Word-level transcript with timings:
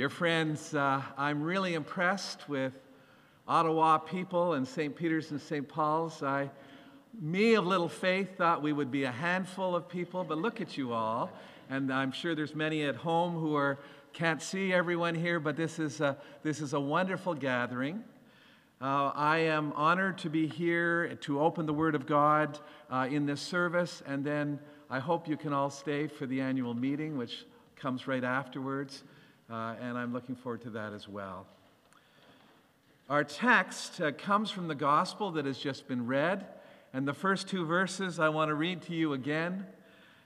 Dear 0.00 0.08
friends, 0.08 0.74
uh, 0.74 1.02
I'm 1.18 1.42
really 1.42 1.74
impressed 1.74 2.48
with 2.48 2.72
Ottawa 3.46 3.98
people 3.98 4.54
and 4.54 4.66
St. 4.66 4.96
Peter's 4.96 5.30
and 5.30 5.38
St. 5.38 5.68
Paul's. 5.68 6.22
I, 6.22 6.48
me 7.20 7.52
of 7.52 7.66
little 7.66 7.86
faith, 7.86 8.38
thought 8.38 8.62
we 8.62 8.72
would 8.72 8.90
be 8.90 9.04
a 9.04 9.10
handful 9.10 9.76
of 9.76 9.90
people, 9.90 10.24
but 10.24 10.38
look 10.38 10.62
at 10.62 10.78
you 10.78 10.94
all. 10.94 11.30
And 11.68 11.92
I'm 11.92 12.12
sure 12.12 12.34
there's 12.34 12.54
many 12.54 12.82
at 12.84 12.96
home 12.96 13.34
who 13.34 13.54
are, 13.56 13.78
can't 14.14 14.40
see 14.40 14.72
everyone 14.72 15.14
here, 15.14 15.38
but 15.38 15.54
this 15.54 15.78
is 15.78 16.00
a, 16.00 16.16
this 16.42 16.62
is 16.62 16.72
a 16.72 16.80
wonderful 16.80 17.34
gathering. 17.34 18.02
Uh, 18.80 19.12
I 19.14 19.40
am 19.40 19.70
honored 19.74 20.16
to 20.20 20.30
be 20.30 20.46
here 20.46 21.14
to 21.16 21.42
open 21.42 21.66
the 21.66 21.74
Word 21.74 21.94
of 21.94 22.06
God 22.06 22.58
uh, 22.90 23.06
in 23.10 23.26
this 23.26 23.42
service, 23.42 24.02
and 24.06 24.24
then 24.24 24.60
I 24.88 24.98
hope 24.98 25.28
you 25.28 25.36
can 25.36 25.52
all 25.52 25.68
stay 25.68 26.06
for 26.06 26.24
the 26.24 26.40
annual 26.40 26.72
meeting, 26.72 27.18
which 27.18 27.44
comes 27.76 28.06
right 28.06 28.24
afterwards, 28.24 29.04
uh, 29.50 29.74
and 29.80 29.98
I'm 29.98 30.12
looking 30.12 30.36
forward 30.36 30.62
to 30.62 30.70
that 30.70 30.92
as 30.92 31.08
well. 31.08 31.46
Our 33.08 33.24
text 33.24 34.00
uh, 34.00 34.12
comes 34.12 34.50
from 34.50 34.68
the 34.68 34.74
gospel 34.74 35.32
that 35.32 35.44
has 35.44 35.58
just 35.58 35.88
been 35.88 36.06
read, 36.06 36.46
and 36.92 37.06
the 37.08 37.14
first 37.14 37.48
two 37.48 37.66
verses 37.66 38.20
I 38.20 38.28
want 38.28 38.50
to 38.50 38.54
read 38.54 38.82
to 38.82 38.94
you 38.94 39.12
again. 39.12 39.66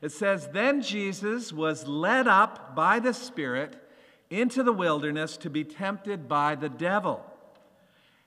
It 0.02 0.12
says, 0.12 0.48
Then 0.52 0.82
Jesus 0.82 1.52
was 1.52 1.86
led 1.86 2.28
up 2.28 2.74
by 2.74 3.00
the 3.00 3.14
Spirit 3.14 3.76
into 4.28 4.62
the 4.62 4.72
wilderness 4.72 5.38
to 5.38 5.50
be 5.50 5.64
tempted 5.64 6.28
by 6.28 6.54
the 6.54 6.68
devil. 6.68 7.24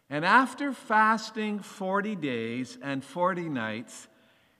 And 0.09 0.25
after 0.25 0.73
fasting 0.73 1.59
40 1.59 2.15
days 2.15 2.77
and 2.81 3.03
40 3.03 3.49
nights, 3.49 4.07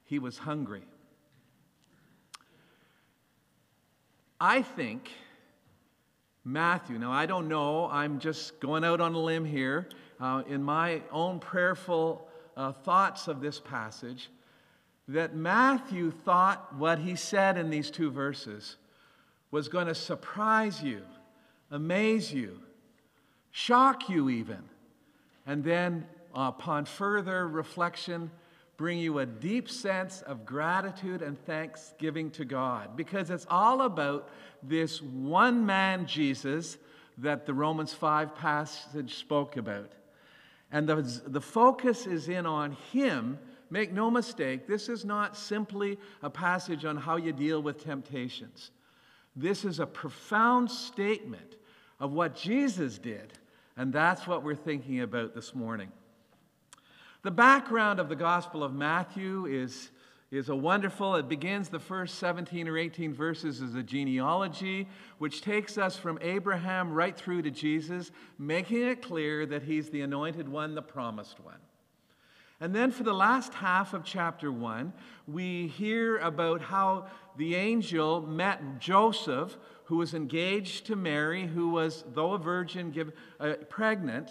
he 0.05 0.19
was 0.19 0.39
hungry. 0.39 0.83
I 4.39 4.61
think 4.61 5.09
Matthew, 6.47 6.97
now 6.97 7.11
I 7.11 7.25
don't 7.25 7.49
know, 7.49 7.89
I'm 7.89 8.19
just 8.19 8.61
going 8.61 8.85
out 8.85 9.01
on 9.01 9.13
a 9.13 9.19
limb 9.19 9.43
here. 9.43 9.89
Uh, 10.17 10.43
in 10.47 10.63
my 10.63 11.01
own 11.11 11.39
prayerful 11.39 12.25
uh, 12.55 12.71
thoughts 12.71 13.27
of 13.27 13.41
this 13.41 13.59
passage, 13.59 14.29
that 15.09 15.35
Matthew 15.35 16.09
thought 16.09 16.73
what 16.77 16.99
he 16.99 17.17
said 17.17 17.57
in 17.57 17.69
these 17.69 17.91
two 17.91 18.09
verses 18.09 18.77
was 19.51 19.67
going 19.67 19.87
to 19.87 19.93
surprise 19.93 20.81
you, 20.81 21.01
amaze 21.69 22.33
you, 22.33 22.61
shock 23.51 24.07
you 24.07 24.29
even. 24.29 24.63
And 25.45 25.65
then 25.65 26.07
uh, 26.33 26.51
upon 26.55 26.85
further 26.85 27.45
reflection, 27.45 28.31
bring 28.77 28.99
you 28.99 29.19
a 29.19 29.25
deep 29.25 29.69
sense 29.69 30.21
of 30.21 30.45
gratitude 30.45 31.21
and 31.21 31.43
thanksgiving 31.45 32.29
to 32.31 32.45
God 32.45 32.95
because 32.95 33.29
it's 33.29 33.47
all 33.49 33.81
about 33.81 34.29
this 34.63 35.01
one 35.01 35.65
man, 35.65 36.05
Jesus, 36.05 36.77
that 37.17 37.45
the 37.45 37.53
Romans 37.53 37.93
5 37.93 38.35
passage 38.35 39.15
spoke 39.15 39.57
about. 39.57 39.91
And 40.71 40.87
the, 40.87 40.95
the 41.25 41.41
focus 41.41 42.05
is 42.05 42.29
in 42.29 42.45
on 42.45 42.77
Him. 42.91 43.39
Make 43.69 43.91
no 43.91 44.09
mistake, 44.09 44.67
this 44.67 44.87
is 44.87 45.03
not 45.03 45.35
simply 45.35 45.97
a 46.21 46.29
passage 46.29 46.85
on 46.85 46.95
how 46.95 47.17
you 47.17 47.33
deal 47.33 47.61
with 47.61 47.83
temptations. 47.83 48.71
This 49.35 49.65
is 49.65 49.79
a 49.79 49.85
profound 49.85 50.71
statement 50.71 51.55
of 51.99 52.13
what 52.13 52.35
Jesus 52.35 52.97
did 52.97 53.33
and 53.77 53.93
that's 53.93 54.25
what 54.25 54.43
we're 54.43 54.55
thinking 54.55 55.01
about 55.01 55.35
this 55.35 55.53
morning. 55.53 55.91
The 57.27 57.31
background 57.31 57.99
of 57.99 58.07
the 58.07 58.15
Gospel 58.15 58.63
of 58.63 58.73
Matthew 58.73 59.47
is, 59.47 59.91
is 60.31 60.47
a 60.47 60.55
wonderful, 60.55 61.15
it 61.15 61.27
begins 61.27 61.67
the 61.67 61.77
first 61.77 62.19
17 62.19 62.69
or 62.69 62.77
18 62.77 63.13
verses 63.13 63.61
as 63.61 63.75
a 63.75 63.83
genealogy, 63.83 64.87
which 65.17 65.41
takes 65.41 65.77
us 65.77 65.97
from 65.97 66.19
Abraham 66.21 66.93
right 66.93 67.13
through 67.13 67.41
to 67.41 67.51
Jesus, 67.51 68.11
making 68.39 68.81
it 68.81 69.01
clear 69.01 69.45
that 69.45 69.63
he's 69.63 69.89
the 69.89 69.99
anointed 69.99 70.47
one, 70.47 70.73
the 70.73 70.81
promised 70.81 71.41
one. 71.41 71.59
And 72.61 72.73
then 72.73 72.91
for 72.91 73.03
the 73.03 73.13
last 73.13 73.53
half 73.55 73.93
of 73.93 74.05
chapter 74.05 74.49
1, 74.49 74.93
we 75.27 75.67
hear 75.67 76.19
about 76.19 76.61
how 76.61 77.07
the 77.35 77.55
angel 77.55 78.21
met 78.21 78.79
Joseph, 78.79 79.57
who 79.83 79.97
was 79.97 80.13
engaged 80.13 80.85
to 80.85 80.95
Mary, 80.95 81.45
who 81.45 81.71
was, 81.71 82.05
though 82.13 82.31
a 82.31 82.37
virgin, 82.37 82.91
give, 82.91 83.11
uh, 83.41 83.55
pregnant, 83.67 84.29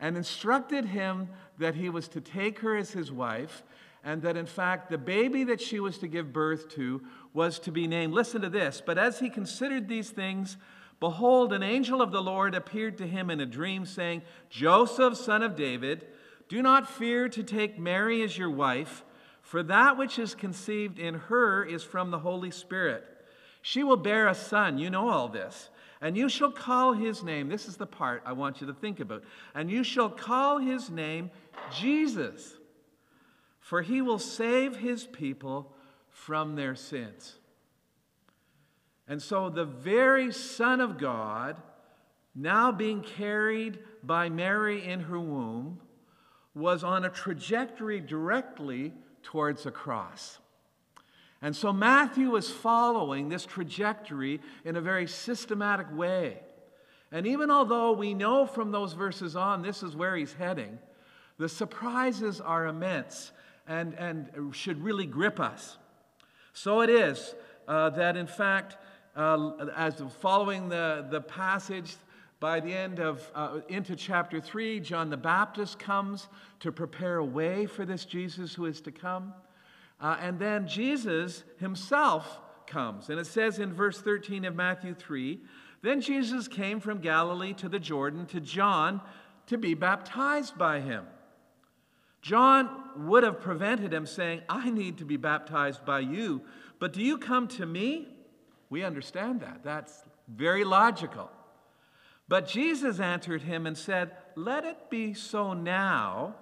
and 0.00 0.16
instructed 0.16 0.86
him 0.86 1.28
that 1.58 1.74
he 1.74 1.88
was 1.88 2.08
to 2.08 2.20
take 2.20 2.60
her 2.60 2.76
as 2.76 2.90
his 2.90 3.10
wife, 3.10 3.62
and 4.04 4.22
that 4.22 4.36
in 4.36 4.46
fact 4.46 4.90
the 4.90 4.98
baby 4.98 5.44
that 5.44 5.60
she 5.60 5.80
was 5.80 5.98
to 5.98 6.06
give 6.06 6.32
birth 6.32 6.68
to 6.70 7.02
was 7.32 7.58
to 7.58 7.72
be 7.72 7.86
named. 7.86 8.12
Listen 8.12 8.42
to 8.42 8.50
this. 8.50 8.82
But 8.84 8.98
as 8.98 9.18
he 9.18 9.30
considered 9.30 9.88
these 9.88 10.10
things, 10.10 10.56
behold, 11.00 11.52
an 11.52 11.62
angel 11.62 12.00
of 12.00 12.12
the 12.12 12.22
Lord 12.22 12.54
appeared 12.54 12.98
to 12.98 13.06
him 13.06 13.30
in 13.30 13.40
a 13.40 13.46
dream, 13.46 13.84
saying, 13.84 14.22
Joseph, 14.48 15.16
son 15.16 15.42
of 15.42 15.56
David, 15.56 16.06
do 16.48 16.62
not 16.62 16.88
fear 16.88 17.28
to 17.28 17.42
take 17.42 17.78
Mary 17.78 18.22
as 18.22 18.38
your 18.38 18.50
wife, 18.50 19.04
for 19.42 19.62
that 19.64 19.96
which 19.96 20.18
is 20.18 20.34
conceived 20.34 20.98
in 20.98 21.14
her 21.14 21.64
is 21.64 21.82
from 21.82 22.10
the 22.10 22.20
Holy 22.20 22.50
Spirit. 22.50 23.04
She 23.62 23.82
will 23.82 23.96
bear 23.96 24.28
a 24.28 24.34
son. 24.34 24.78
You 24.78 24.90
know 24.90 25.08
all 25.08 25.28
this. 25.28 25.70
And 26.06 26.16
you 26.16 26.28
shall 26.28 26.52
call 26.52 26.92
his 26.92 27.24
name. 27.24 27.48
This 27.48 27.66
is 27.66 27.76
the 27.76 27.84
part 27.84 28.22
I 28.24 28.32
want 28.32 28.60
you 28.60 28.68
to 28.68 28.72
think 28.72 29.00
about. 29.00 29.24
And 29.56 29.68
you 29.68 29.82
shall 29.82 30.08
call 30.08 30.58
his 30.58 30.88
name 30.88 31.32
Jesus, 31.74 32.58
for 33.58 33.82
he 33.82 34.00
will 34.02 34.20
save 34.20 34.76
his 34.76 35.04
people 35.04 35.74
from 36.08 36.54
their 36.54 36.76
sins. 36.76 37.34
And 39.08 39.20
so 39.20 39.50
the 39.50 39.64
very 39.64 40.32
Son 40.32 40.80
of 40.80 40.96
God, 40.96 41.60
now 42.36 42.70
being 42.70 43.00
carried 43.00 43.80
by 44.04 44.28
Mary 44.28 44.84
in 44.84 45.00
her 45.00 45.18
womb, 45.18 45.80
was 46.54 46.84
on 46.84 47.04
a 47.04 47.10
trajectory 47.10 48.00
directly 48.00 48.92
towards 49.24 49.66
a 49.66 49.72
cross. 49.72 50.38
And 51.46 51.54
so 51.54 51.72
Matthew 51.72 52.34
is 52.34 52.50
following 52.50 53.28
this 53.28 53.46
trajectory 53.46 54.40
in 54.64 54.74
a 54.74 54.80
very 54.80 55.06
systematic 55.06 55.86
way. 55.96 56.40
And 57.12 57.24
even 57.24 57.52
although 57.52 57.92
we 57.92 58.14
know 58.14 58.46
from 58.46 58.72
those 58.72 58.94
verses 58.94 59.36
on 59.36 59.62
this 59.62 59.84
is 59.84 59.94
where 59.94 60.16
he's 60.16 60.32
heading, 60.32 60.76
the 61.38 61.48
surprises 61.48 62.40
are 62.40 62.66
immense 62.66 63.30
and, 63.68 63.94
and 63.94 64.28
should 64.56 64.82
really 64.82 65.06
grip 65.06 65.38
us. 65.38 65.78
So 66.52 66.80
it 66.80 66.90
is 66.90 67.36
uh, 67.68 67.90
that, 67.90 68.16
in 68.16 68.26
fact, 68.26 68.76
uh, 69.14 69.68
as 69.76 70.02
following 70.18 70.68
the, 70.68 71.06
the 71.12 71.20
passage, 71.20 71.94
by 72.40 72.58
the 72.58 72.74
end 72.74 72.98
of 72.98 73.24
uh, 73.36 73.60
into 73.68 73.96
chapter 73.96 74.42
3 74.42 74.78
john 74.80 75.08
the 75.08 75.16
baptist 75.16 75.78
comes 75.78 76.28
to 76.60 76.70
prepare 76.70 77.16
a 77.16 77.24
way 77.24 77.64
for 77.64 77.86
this 77.86 78.04
jesus 78.04 78.52
who 78.52 78.66
is 78.66 78.82
to 78.82 78.92
come 78.92 79.32
uh, 80.00 80.16
and 80.20 80.38
then 80.38 80.68
Jesus 80.68 81.44
himself 81.58 82.40
comes. 82.66 83.08
And 83.08 83.18
it 83.18 83.26
says 83.26 83.58
in 83.58 83.72
verse 83.72 84.00
13 84.00 84.44
of 84.44 84.54
Matthew 84.54 84.94
3 84.94 85.40
Then 85.82 86.00
Jesus 86.00 86.48
came 86.48 86.80
from 86.80 86.98
Galilee 86.98 87.54
to 87.54 87.68
the 87.68 87.78
Jordan 87.78 88.26
to 88.26 88.40
John 88.40 89.00
to 89.46 89.56
be 89.56 89.74
baptized 89.74 90.58
by 90.58 90.80
him. 90.80 91.04
John 92.20 92.68
would 93.06 93.22
have 93.22 93.40
prevented 93.40 93.94
him 93.94 94.04
saying, 94.04 94.42
I 94.48 94.70
need 94.70 94.98
to 94.98 95.04
be 95.04 95.16
baptized 95.16 95.84
by 95.84 96.00
you, 96.00 96.42
but 96.80 96.92
do 96.92 97.00
you 97.00 97.18
come 97.18 97.46
to 97.48 97.64
me? 97.64 98.08
We 98.68 98.82
understand 98.82 99.40
that. 99.42 99.60
That's 99.62 100.02
very 100.26 100.64
logical. 100.64 101.30
But 102.28 102.48
Jesus 102.48 102.98
answered 102.98 103.42
him 103.42 103.66
and 103.66 103.78
said, 103.78 104.10
Let 104.34 104.64
it 104.64 104.90
be 104.90 105.14
so 105.14 105.52
now, 105.52 106.34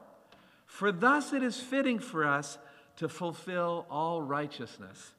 for 0.64 0.90
thus 0.90 1.34
it 1.34 1.42
is 1.42 1.60
fitting 1.60 1.98
for 1.98 2.24
us 2.24 2.56
to 2.96 3.08
fulfill 3.08 3.86
all 3.90 4.22
righteousness. 4.22 5.12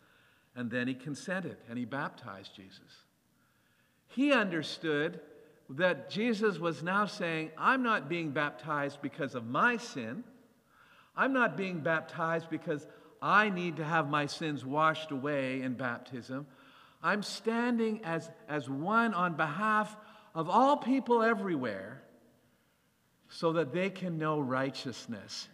And 0.55 0.72
then 0.72 0.88
he 0.88 0.94
consented 0.94 1.58
and 1.70 1.78
he 1.78 1.85
baptized 1.85 2.55
Jesus. 2.55 3.03
He 4.08 4.32
understood 4.32 5.20
that 5.70 6.09
Jesus 6.09 6.59
was 6.59 6.84
now 6.84 7.05
saying, 7.05 7.52
I'm 7.58 7.84
not 7.84 8.08
being 8.08 8.32
baptized 8.32 9.02
because 9.02 9.35
of 9.35 9.46
my 9.46 9.78
sin. 9.78 10.23
I'm 11.17 11.34
not 11.34 11.58
being 11.58 11.79
baptized 11.79 12.49
because 12.49 12.85
I 13.22 13.49
need 13.49 13.78
to 13.78 13.84
have 13.84 14.09
my 14.09 14.28
sins 14.28 14.64
washed 14.64 15.11
away 15.11 15.61
in 15.61 15.73
baptism. 15.73 16.46
I'm 17.02 17.23
standing 17.23 18.03
as, 18.03 18.29
as 18.47 18.70
one 18.70 19.14
on 19.14 19.35
behalf 19.35 19.96
of 20.34 20.49
all 20.49 20.78
people 20.78 21.23
everywhere 21.23 22.03
so 23.29 23.53
that 23.53 23.73
they 23.73 23.90
can 23.90 24.17
know 24.17 24.40
righteousness 24.40 25.47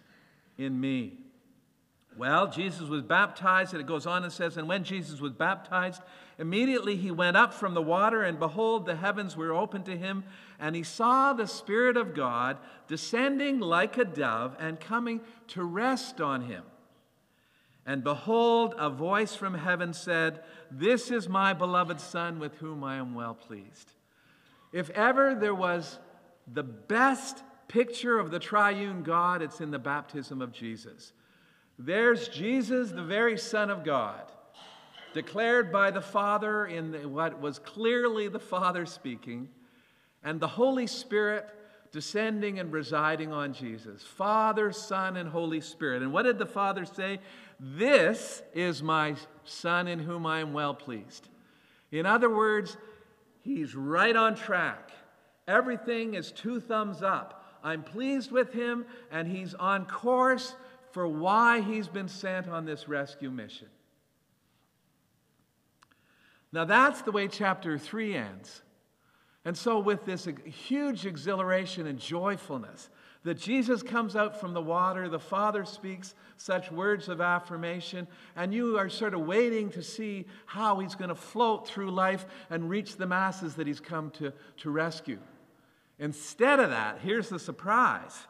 in 0.57 0.79
me. 0.79 1.17
Well, 2.17 2.49
Jesus 2.49 2.89
was 2.89 3.01
baptized, 3.01 3.73
and 3.73 3.81
it 3.81 3.87
goes 3.87 4.05
on 4.05 4.23
and 4.23 4.33
says, 4.33 4.57
And 4.57 4.67
when 4.67 4.83
Jesus 4.83 5.21
was 5.21 5.31
baptized, 5.31 6.01
immediately 6.37 6.97
he 6.97 7.09
went 7.09 7.37
up 7.37 7.53
from 7.53 7.73
the 7.73 7.81
water, 7.81 8.21
and 8.21 8.37
behold, 8.37 8.85
the 8.85 8.95
heavens 8.95 9.37
were 9.37 9.53
opened 9.53 9.85
to 9.85 9.97
him, 9.97 10.25
and 10.59 10.75
he 10.75 10.83
saw 10.83 11.31
the 11.31 11.47
Spirit 11.47 11.95
of 11.95 12.13
God 12.13 12.57
descending 12.87 13.59
like 13.59 13.97
a 13.97 14.03
dove 14.03 14.57
and 14.59 14.79
coming 14.79 15.21
to 15.49 15.63
rest 15.63 16.19
on 16.19 16.41
him. 16.41 16.63
And 17.85 18.03
behold, 18.03 18.75
a 18.77 18.89
voice 18.89 19.33
from 19.33 19.53
heaven 19.53 19.93
said, 19.93 20.43
This 20.69 21.11
is 21.11 21.29
my 21.29 21.53
beloved 21.53 21.99
Son 21.99 22.39
with 22.39 22.55
whom 22.55 22.83
I 22.83 22.97
am 22.97 23.15
well 23.15 23.33
pleased. 23.33 23.93
If 24.71 24.89
ever 24.91 25.33
there 25.33 25.55
was 25.55 25.97
the 26.51 26.63
best 26.63 27.43
picture 27.67 28.19
of 28.19 28.31
the 28.31 28.39
triune 28.39 29.01
God, 29.01 29.41
it's 29.41 29.61
in 29.61 29.71
the 29.71 29.79
baptism 29.79 30.41
of 30.41 30.51
Jesus. 30.51 31.13
There's 31.83 32.27
Jesus, 32.27 32.91
the 32.91 33.01
very 33.01 33.39
Son 33.39 33.71
of 33.71 33.83
God, 33.83 34.31
declared 35.13 35.71
by 35.71 35.89
the 35.89 36.01
Father 36.01 36.67
in 36.67 37.11
what 37.11 37.41
was 37.41 37.57
clearly 37.57 38.27
the 38.27 38.39
Father 38.39 38.85
speaking, 38.85 39.49
and 40.23 40.39
the 40.39 40.47
Holy 40.47 40.85
Spirit 40.85 41.49
descending 41.91 42.59
and 42.59 42.71
residing 42.71 43.33
on 43.33 43.53
Jesus. 43.53 44.03
Father, 44.03 44.71
Son, 44.71 45.17
and 45.17 45.27
Holy 45.27 45.59
Spirit. 45.59 46.03
And 46.03 46.13
what 46.13 46.23
did 46.23 46.37
the 46.37 46.45
Father 46.45 46.85
say? 46.85 47.19
This 47.59 48.43
is 48.53 48.83
my 48.83 49.15
Son 49.43 49.87
in 49.87 49.97
whom 49.97 50.27
I 50.27 50.39
am 50.39 50.53
well 50.53 50.75
pleased. 50.75 51.29
In 51.91 52.05
other 52.05 52.29
words, 52.29 52.77
he's 53.41 53.73
right 53.73 54.15
on 54.15 54.35
track. 54.35 54.91
Everything 55.47 56.13
is 56.13 56.31
two 56.31 56.59
thumbs 56.59 57.01
up. 57.01 57.43
I'm 57.63 57.81
pleased 57.81 58.31
with 58.31 58.53
him, 58.53 58.85
and 59.11 59.27
he's 59.27 59.55
on 59.55 59.85
course 59.85 60.55
for 60.91 61.07
why 61.07 61.61
he's 61.61 61.87
been 61.87 62.07
sent 62.07 62.47
on 62.47 62.65
this 62.65 62.87
rescue 62.87 63.29
mission. 63.29 63.67
Now, 66.51 66.65
that's 66.65 67.01
the 67.01 67.11
way 67.11 67.27
chapter 67.27 67.77
3 67.77 68.15
ends. 68.15 68.61
And 69.45 69.57
so, 69.57 69.79
with 69.79 70.05
this 70.05 70.27
huge 70.45 71.05
exhilaration 71.05 71.87
and 71.87 71.97
joyfulness, 71.97 72.89
that 73.23 73.37
Jesus 73.37 73.83
comes 73.83 74.15
out 74.15 74.39
from 74.39 74.53
the 74.53 74.61
water, 74.61 75.07
the 75.07 75.19
Father 75.19 75.63
speaks 75.63 76.15
such 76.37 76.71
words 76.71 77.07
of 77.07 77.21
affirmation, 77.21 78.07
and 78.35 78.53
you 78.53 78.77
are 78.77 78.89
sort 78.89 79.13
of 79.13 79.21
waiting 79.21 79.69
to 79.71 79.83
see 79.83 80.25
how 80.45 80.79
he's 80.79 80.95
going 80.95 81.09
to 81.09 81.15
float 81.15 81.67
through 81.67 81.91
life 81.91 82.25
and 82.49 82.69
reach 82.69 82.97
the 82.97 83.05
masses 83.05 83.55
that 83.55 83.67
he's 83.67 83.79
come 83.79 84.09
to, 84.11 84.33
to 84.57 84.71
rescue. 84.71 85.19
Instead 85.99 86.59
of 86.59 86.71
that, 86.71 86.99
here's 86.99 87.29
the 87.29 87.39
surprise 87.39 88.27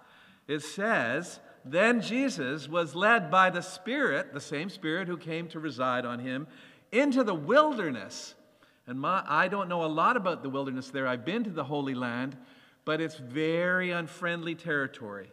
it 0.47 0.61
says, 0.61 1.39
Then 1.63 2.01
Jesus 2.01 2.67
was 2.67 2.95
led 2.95 3.29
by 3.29 3.49
the 3.49 3.61
Spirit, 3.61 4.33
the 4.33 4.39
same 4.39 4.69
Spirit 4.69 5.07
who 5.07 5.17
came 5.17 5.47
to 5.49 5.59
reside 5.59 6.05
on 6.05 6.19
him, 6.19 6.47
into 6.91 7.23
the 7.23 7.35
wilderness. 7.35 8.35
And 8.87 8.99
my, 8.99 9.23
I 9.27 9.47
don't 9.47 9.69
know 9.69 9.85
a 9.85 9.87
lot 9.87 10.17
about 10.17 10.43
the 10.43 10.49
wilderness 10.49 10.89
there. 10.89 11.07
I've 11.07 11.25
been 11.25 11.43
to 11.43 11.49
the 11.49 11.63
Holy 11.63 11.93
Land, 11.93 12.35
but 12.83 12.99
it's 12.99 13.15
very 13.15 13.91
unfriendly 13.91 14.55
territory. 14.55 15.31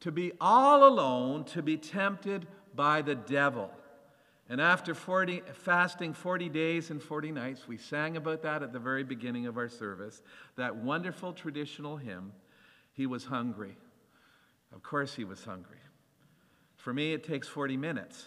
To 0.00 0.12
be 0.12 0.32
all 0.40 0.86
alone, 0.86 1.44
to 1.46 1.62
be 1.62 1.76
tempted 1.76 2.46
by 2.74 3.02
the 3.02 3.14
devil. 3.14 3.70
And 4.48 4.60
after 4.60 4.94
40, 4.94 5.42
fasting 5.54 6.12
40 6.12 6.50
days 6.50 6.90
and 6.90 7.02
40 7.02 7.32
nights, 7.32 7.66
we 7.66 7.78
sang 7.78 8.18
about 8.18 8.42
that 8.42 8.62
at 8.62 8.72
the 8.72 8.78
very 8.78 9.04
beginning 9.04 9.46
of 9.46 9.56
our 9.56 9.68
service, 9.68 10.22
that 10.56 10.76
wonderful 10.76 11.32
traditional 11.32 11.96
hymn, 11.96 12.32
He 12.92 13.06
was 13.06 13.24
hungry. 13.24 13.78
Of 14.74 14.82
course, 14.82 15.14
he 15.14 15.24
was 15.24 15.44
hungry. 15.44 15.78
For 16.76 16.92
me, 16.92 17.12
it 17.12 17.24
takes 17.24 17.46
40 17.46 17.76
minutes. 17.76 18.26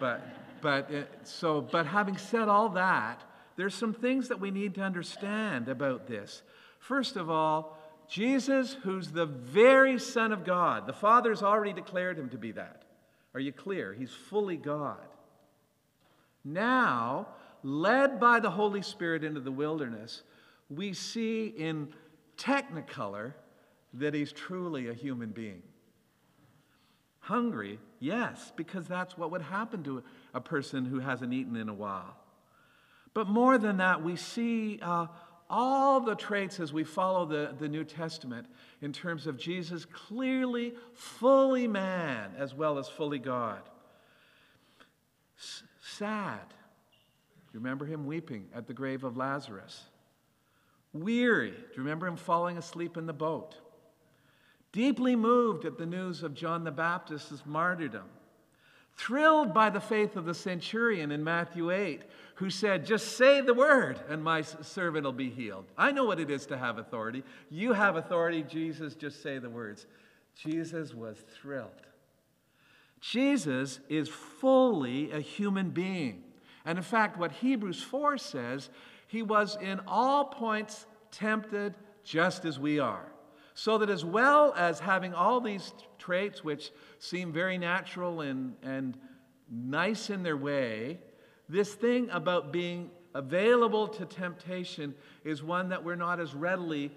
But, 0.00 0.26
but, 0.60 0.90
it, 0.90 1.08
so, 1.24 1.60
but 1.60 1.86
having 1.86 2.16
said 2.16 2.48
all 2.48 2.70
that, 2.70 3.22
there's 3.56 3.74
some 3.74 3.92
things 3.92 4.28
that 4.28 4.40
we 4.40 4.50
need 4.50 4.74
to 4.76 4.80
understand 4.80 5.68
about 5.68 6.06
this. 6.06 6.42
First 6.78 7.16
of 7.16 7.30
all, 7.30 7.78
Jesus, 8.08 8.76
who's 8.82 9.08
the 9.08 9.26
very 9.26 9.98
Son 9.98 10.32
of 10.32 10.44
God, 10.44 10.86
the 10.86 10.92
Father's 10.92 11.42
already 11.42 11.72
declared 11.72 12.18
him 12.18 12.28
to 12.30 12.38
be 12.38 12.52
that. 12.52 12.82
Are 13.34 13.40
you 13.40 13.52
clear? 13.52 13.92
He's 13.92 14.10
fully 14.10 14.56
God. 14.56 15.06
Now, 16.44 17.28
led 17.62 18.18
by 18.18 18.40
the 18.40 18.50
Holy 18.50 18.82
Spirit 18.82 19.22
into 19.24 19.40
the 19.40 19.52
wilderness, 19.52 20.22
we 20.68 20.92
see 20.92 21.46
in 21.46 21.88
technicolor 22.36 23.34
that 23.94 24.14
he's 24.14 24.32
truly 24.32 24.88
a 24.88 24.94
human 24.94 25.30
being. 25.30 25.62
Hungry, 27.22 27.78
yes, 28.00 28.52
because 28.56 28.88
that's 28.88 29.16
what 29.16 29.30
would 29.30 29.42
happen 29.42 29.84
to 29.84 30.02
a 30.34 30.40
person 30.40 30.84
who 30.84 30.98
hasn't 30.98 31.32
eaten 31.32 31.54
in 31.54 31.68
a 31.68 31.74
while. 31.74 32.16
But 33.14 33.28
more 33.28 33.58
than 33.58 33.76
that, 33.76 34.02
we 34.02 34.16
see 34.16 34.80
uh, 34.82 35.06
all 35.48 36.00
the 36.00 36.16
traits 36.16 36.58
as 36.58 36.72
we 36.72 36.82
follow 36.82 37.24
the, 37.24 37.54
the 37.56 37.68
New 37.68 37.84
Testament 37.84 38.48
in 38.80 38.92
terms 38.92 39.28
of 39.28 39.38
Jesus 39.38 39.84
clearly 39.84 40.74
fully 40.94 41.68
man 41.68 42.32
as 42.36 42.54
well 42.54 42.76
as 42.76 42.88
fully 42.88 43.20
God. 43.20 43.60
S- 45.38 45.62
sad. 45.80 46.54
You 47.52 47.60
remember 47.60 47.84
him 47.84 48.04
weeping 48.04 48.48
at 48.52 48.66
the 48.66 48.74
grave 48.74 49.04
of 49.04 49.16
Lazarus? 49.16 49.84
Weary. 50.92 51.52
Do 51.52 51.56
you 51.56 51.82
remember 51.82 52.08
him 52.08 52.16
falling 52.16 52.58
asleep 52.58 52.96
in 52.96 53.06
the 53.06 53.12
boat? 53.12 53.54
Deeply 54.72 55.14
moved 55.14 55.64
at 55.64 55.78
the 55.78 55.86
news 55.86 56.22
of 56.22 56.34
John 56.34 56.64
the 56.64 56.70
Baptist's 56.70 57.44
martyrdom 57.44 58.08
thrilled 58.96 59.54
by 59.54 59.70
the 59.70 59.80
faith 59.80 60.16
of 60.16 60.24
the 60.24 60.34
centurion 60.34 61.10
in 61.10 61.24
Matthew 61.24 61.70
8, 61.70 62.02
who 62.36 62.50
said, 62.50 62.86
Just 62.86 63.16
say 63.16 63.40
the 63.40 63.54
word, 63.54 64.00
and 64.08 64.22
my 64.22 64.42
servant 64.42 65.04
will 65.04 65.12
be 65.12 65.30
healed. 65.30 65.64
I 65.76 65.92
know 65.92 66.04
what 66.04 66.20
it 66.20 66.30
is 66.30 66.46
to 66.46 66.58
have 66.58 66.78
authority. 66.78 67.22
You 67.50 67.72
have 67.72 67.96
authority, 67.96 68.42
Jesus, 68.42 68.94
just 68.94 69.22
say 69.22 69.38
the 69.38 69.50
words. 69.50 69.86
Jesus 70.34 70.94
was 70.94 71.16
thrilled. 71.40 71.70
Jesus 73.00 73.80
is 73.88 74.08
fully 74.08 75.10
a 75.10 75.20
human 75.20 75.70
being. 75.70 76.22
And 76.64 76.78
in 76.78 76.84
fact, 76.84 77.18
what 77.18 77.32
Hebrews 77.32 77.82
4 77.82 78.18
says, 78.18 78.70
he 79.08 79.22
was 79.22 79.58
in 79.60 79.80
all 79.86 80.26
points 80.26 80.86
tempted 81.10 81.74
just 82.04 82.44
as 82.44 82.58
we 82.58 82.78
are. 82.78 83.06
So 83.54 83.78
that 83.78 83.90
as 83.90 84.04
well 84.04 84.54
as 84.56 84.80
having 84.80 85.14
all 85.14 85.40
these 85.40 85.72
traits 85.98 86.42
which 86.42 86.70
seem 86.98 87.32
very 87.32 87.58
natural 87.58 88.20
and, 88.20 88.54
and 88.62 88.96
nice 89.50 90.10
in 90.10 90.22
their 90.22 90.36
way, 90.36 90.98
this 91.48 91.74
thing 91.74 92.08
about 92.10 92.52
being 92.52 92.90
available 93.14 93.88
to 93.88 94.06
temptation 94.06 94.94
is 95.24 95.42
one 95.42 95.68
that 95.68 95.84
we're 95.84 95.96
not 95.96 96.18
as 96.18 96.34
readily 96.34 96.90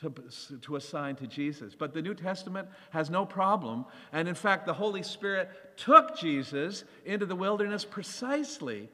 to, 0.00 0.12
to 0.60 0.76
assign 0.76 1.16
to 1.16 1.26
Jesus. 1.26 1.74
But 1.74 1.94
the 1.94 2.02
New 2.02 2.14
Testament 2.14 2.68
has 2.90 3.10
no 3.10 3.24
problem. 3.24 3.86
And 4.12 4.28
in 4.28 4.34
fact, 4.34 4.66
the 4.66 4.74
Holy 4.74 5.02
Spirit 5.02 5.50
took 5.76 6.16
Jesus 6.16 6.84
into 7.04 7.26
the 7.26 7.34
wilderness 7.34 7.84
precisely 7.84 8.88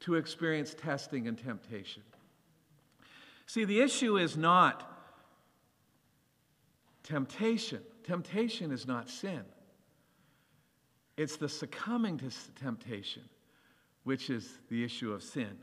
to 0.00 0.14
experience 0.14 0.74
testing 0.74 1.28
and 1.28 1.38
temptation. 1.38 2.02
See, 3.46 3.64
the 3.64 3.80
issue 3.80 4.18
is 4.18 4.36
not 4.36 4.95
temptation. 7.06 7.80
Temptation 8.04 8.70
is 8.70 8.86
not 8.86 9.08
sin, 9.08 9.42
it's 11.16 11.36
the 11.36 11.48
succumbing 11.48 12.18
to 12.18 12.30
temptation, 12.60 13.22
which 14.04 14.28
is 14.28 14.58
the 14.68 14.84
issue 14.84 15.12
of 15.12 15.22
sin. 15.22 15.56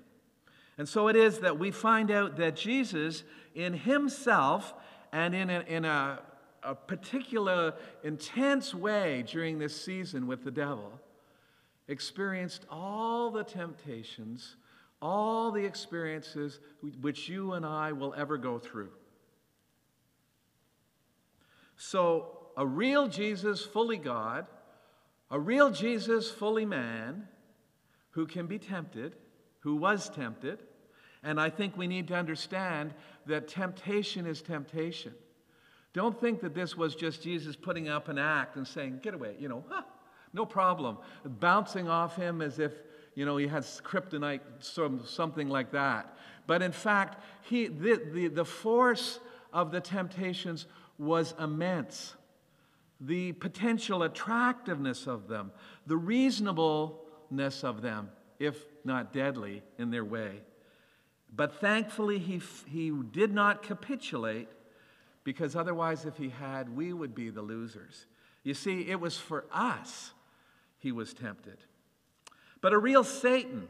And 0.78 0.90
so 0.90 1.08
it 1.08 1.16
is 1.16 1.40
that 1.40 1.60
we 1.60 1.70
find 1.70 2.10
out 2.10 2.38
that 2.38 2.56
Jesus, 2.56 3.24
in 3.54 3.74
himself 3.74 4.74
and 5.12 5.36
in 5.36 5.52
a, 5.52 5.60
in 5.62 5.86
a, 5.86 6.20
a 6.64 6.74
particular 6.74 7.76
intense 8.04 8.74
way 8.74 9.24
during 9.28 9.60
this 9.60 9.80
season 9.80 10.26
with 10.26 10.44
the 10.44 10.52
devil, 10.52 10.92
experienced 11.88 12.66
all 12.72 13.30
the 13.30 13.44
temptations, 13.44 14.56
all 15.02 15.52
the 15.52 15.64
experiences 15.64 16.60
which 17.02 17.30
you 17.30 17.54
and 17.54 17.66
I 17.66 17.92
will 17.92 18.16
ever 18.18 18.38
go 18.38 18.58
through. 18.58 18.90
So, 21.78 22.38
a 22.56 22.66
real 22.66 23.08
Jesus, 23.08 23.64
fully 23.64 23.98
God, 23.98 24.46
a 25.32 25.40
real 25.40 25.72
Jesus, 25.72 26.30
fully 26.30 26.66
man, 26.66 27.28
who 28.12 28.28
can 28.28 28.46
be 28.46 28.60
tempted, 28.60 29.16
who 29.62 29.76
was 29.76 30.10
tempted. 30.10 30.60
And 31.24 31.40
I 31.40 31.50
think 31.50 31.78
we 31.78 31.88
need 31.88 32.08
to 32.10 32.16
understand 32.16 32.94
that 33.26 33.48
temptation 33.48 34.26
is 34.26 34.42
temptation. 34.42 35.14
Don't 35.94 36.20
think 36.20 36.42
that 36.42 36.54
this 36.54 36.76
was 36.76 36.96
just 36.96 37.22
Jesus 37.22 37.56
putting 37.56 37.88
up 37.88 38.10
an 38.10 38.18
act 38.18 38.56
and 38.56 38.68
saying, 38.68 39.00
Get 39.02 39.14
away, 39.14 39.36
you 39.40 39.48
know, 39.48 39.64
huh, 39.70 39.84
no 40.34 40.46
problem. 40.46 40.98
Bouncing 41.24 41.88
off 41.88 42.16
him 42.16 42.42
as 42.42 42.60
if, 42.60 42.74
you 43.16 43.26
know, 43.26 43.38
he 43.38 43.48
had 43.48 43.64
kryptonite, 43.64 44.42
or 44.78 45.08
something 45.08 45.50
like 45.50 45.72
that. 45.72 46.18
But 46.48 46.62
in 46.62 46.72
fact, 46.72 47.24
he, 47.42 47.68
the, 47.68 48.02
the, 48.12 48.28
the 48.28 48.46
force 48.46 49.20
of 49.54 49.72
the 49.72 49.80
temptations 49.80 50.66
was 50.98 51.34
immense. 51.40 52.16
The 53.00 53.34
potential 53.34 54.04
attractiveness 54.04 55.08
of 55.08 55.28
them, 55.28 55.52
the 55.86 55.98
reasonableness 55.98 57.64
of 57.64 57.82
them, 57.82 58.10
if 58.40 58.66
not 58.86 59.14
deadly 59.14 59.64
in 59.78 59.92
their 59.92 60.06
way. 60.06 60.42
But 61.36 61.60
thankfully, 61.60 62.20
he, 62.20 62.42
he 62.68 62.92
did 62.92 63.34
not 63.34 63.64
capitulate 63.64 64.48
because 65.24 65.56
otherwise, 65.56 66.06
if 66.06 66.18
he 66.18 66.30
had, 66.30 66.76
we 66.76 66.94
would 66.94 67.16
be 67.16 67.30
the 67.30 67.42
losers. 67.42 68.06
You 68.44 68.54
see, 68.54 68.82
it 68.90 69.00
was 69.00 69.18
for 69.18 69.46
us 69.52 70.14
he 70.80 70.92
was 70.92 71.14
tempted. 71.14 71.58
But 72.62 72.74
a 72.74 72.78
real 72.78 73.04
Satan, 73.04 73.68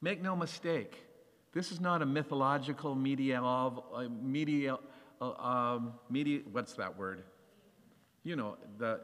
make 0.00 0.22
no 0.22 0.34
mistake, 0.34 1.04
This 1.52 1.72
is 1.72 1.80
not 1.80 2.02
a 2.02 2.06
mythological 2.06 2.94
media, 2.94 3.42
uh, 3.42 3.70
uh, 5.20 5.24
um, 5.24 5.94
media, 6.10 6.40
what's 6.52 6.74
that 6.74 6.98
word? 6.98 7.22
You 8.22 8.36
know, 8.36 8.56
the 8.78 9.00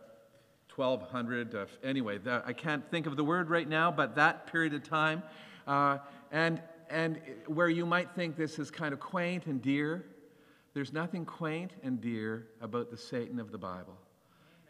1200, 0.74 1.54
uh, 1.54 1.66
anyway, 1.82 2.18
the, 2.18 2.42
I 2.44 2.52
can't 2.52 2.88
think 2.90 3.06
of 3.06 3.16
the 3.16 3.24
word 3.24 3.48
right 3.48 3.68
now, 3.68 3.90
but 3.90 4.16
that 4.16 4.46
period 4.46 4.74
of 4.74 4.82
time. 4.82 5.22
Uh, 5.66 5.98
and, 6.30 6.60
and 6.90 7.20
where 7.46 7.68
you 7.68 7.86
might 7.86 8.14
think 8.14 8.36
this 8.36 8.58
is 8.58 8.70
kind 8.70 8.92
of 8.92 9.00
quaint 9.00 9.46
and 9.46 9.62
dear, 9.62 10.04
there's 10.74 10.92
nothing 10.92 11.24
quaint 11.24 11.72
and 11.82 12.00
dear 12.00 12.48
about 12.60 12.90
the 12.90 12.96
Satan 12.96 13.40
of 13.40 13.52
the 13.52 13.58
Bible. 13.58 13.96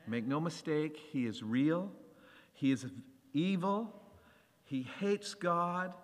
Make 0.07 0.27
no 0.27 0.39
mistake, 0.39 0.99
he 1.11 1.27
is 1.27 1.43
real, 1.43 1.91
he 2.53 2.71
is 2.71 2.87
evil, 3.33 3.93
he 4.65 4.87
hates 5.01 5.35
God, 5.35 5.95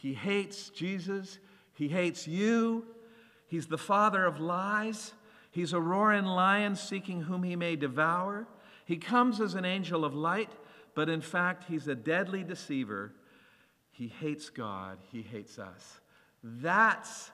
he 0.00 0.14
hates 0.14 0.68
Jesus, 0.70 1.38
he 1.74 1.88
hates 1.88 2.26
you, 2.26 2.84
he's 3.46 3.66
the 3.66 3.78
father 3.78 4.24
of 4.24 4.40
lies, 4.40 5.12
he's 5.50 5.72
a 5.72 5.80
roaring 5.80 6.24
lion 6.24 6.76
seeking 6.76 7.22
whom 7.22 7.42
he 7.42 7.56
may 7.56 7.76
devour. 7.76 8.46
He 8.84 8.96
comes 8.96 9.40
as 9.40 9.54
an 9.54 9.64
angel 9.64 10.04
of 10.04 10.14
light, 10.14 10.52
but 10.94 11.08
in 11.08 11.20
fact, 11.20 11.64
he's 11.68 11.88
a 11.88 11.94
deadly 11.94 12.44
deceiver. 12.44 13.12
He 13.90 14.08
hates 14.08 14.50
God, 14.50 14.98
he 15.10 15.22
hates 15.22 15.58
us. 15.58 16.00
That's 16.42 17.30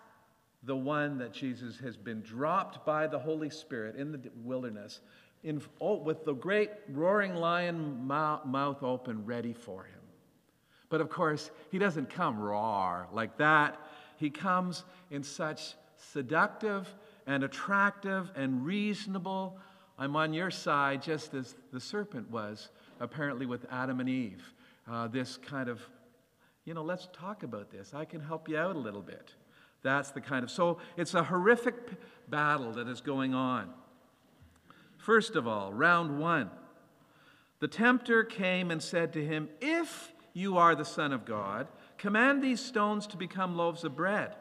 the 0.62 0.76
one 0.76 1.18
that 1.18 1.32
Jesus 1.32 1.78
has 1.78 1.96
been 1.96 2.22
dropped 2.22 2.86
by 2.86 3.06
the 3.06 3.18
Holy 3.18 3.50
Spirit 3.50 3.96
in 3.96 4.12
the 4.12 4.20
wilderness 4.42 5.00
in, 5.42 5.60
oh, 5.80 5.96
with 5.96 6.24
the 6.24 6.34
great 6.34 6.70
roaring 6.88 7.34
lion 7.34 8.06
mouth 8.06 8.82
open, 8.82 9.24
ready 9.26 9.52
for 9.52 9.84
him. 9.84 10.01
But 10.92 11.00
of 11.00 11.08
course, 11.08 11.50
he 11.70 11.78
doesn't 11.78 12.10
come 12.10 12.38
raw 12.38 13.06
like 13.14 13.38
that. 13.38 13.80
He 14.18 14.28
comes 14.28 14.84
in 15.10 15.22
such 15.22 15.72
seductive 15.96 16.86
and 17.26 17.42
attractive 17.44 18.30
and 18.36 18.62
reasonable. 18.62 19.56
I'm 19.98 20.16
on 20.16 20.34
your 20.34 20.50
side, 20.50 21.00
just 21.00 21.32
as 21.32 21.54
the 21.72 21.80
serpent 21.80 22.30
was, 22.30 22.68
apparently, 23.00 23.46
with 23.46 23.64
Adam 23.70 24.00
and 24.00 24.08
Eve. 24.10 24.52
Uh, 24.86 25.08
this 25.08 25.38
kind 25.38 25.70
of, 25.70 25.80
you 26.66 26.74
know, 26.74 26.82
let's 26.82 27.08
talk 27.14 27.42
about 27.42 27.70
this. 27.70 27.94
I 27.94 28.04
can 28.04 28.20
help 28.20 28.46
you 28.46 28.58
out 28.58 28.76
a 28.76 28.78
little 28.78 29.00
bit. 29.00 29.32
That's 29.80 30.10
the 30.10 30.20
kind 30.20 30.44
of, 30.44 30.50
so 30.50 30.76
it's 30.98 31.14
a 31.14 31.24
horrific 31.24 31.74
battle 32.28 32.70
that 32.72 32.86
is 32.86 33.00
going 33.00 33.32
on. 33.32 33.72
First 34.98 35.36
of 35.36 35.48
all, 35.48 35.72
round 35.72 36.18
one. 36.18 36.50
The 37.60 37.68
tempter 37.68 38.24
came 38.24 38.70
and 38.70 38.82
said 38.82 39.14
to 39.14 39.24
him, 39.24 39.48
If 39.58 40.11
you 40.32 40.58
are 40.58 40.74
the 40.74 40.84
Son 40.84 41.12
of 41.12 41.24
God, 41.24 41.68
command 41.98 42.42
these 42.42 42.60
stones 42.60 43.06
to 43.08 43.16
become 43.16 43.56
loaves 43.56 43.84
of 43.84 43.96
bread. 43.96 44.34